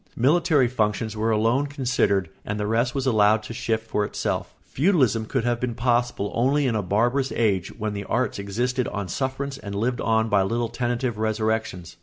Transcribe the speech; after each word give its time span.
Military 0.15 0.67
functions 0.67 1.15
were 1.15 1.29
alone 1.29 1.67
considered 1.67 2.27
and 2.43 2.59
the 2.59 2.65
rest 2.65 2.95
was 2.95 3.05
allowed 3.05 3.43
to 3.43 3.53
shift 3.53 3.87
for 3.87 4.03
itself. 4.03 4.55
Feudalism 4.63 5.27
could 5.27 5.43
have 5.43 5.59
been 5.59 5.75
possible 5.75 6.31
only 6.33 6.65
in 6.65 6.73
a 6.75 6.81
barbarous 6.81 7.31
age 7.33 7.67
when 7.77 7.93
the 7.93 8.05
arts 8.05 8.39
existed 8.39 8.87
on 8.87 9.07
sufferance 9.07 9.59
and 9.59 9.75
lived 9.75 10.01
on 10.01 10.27
by 10.27 10.41
little 10.41 10.69
tentative 10.69 11.19
resurrections. 11.19 11.97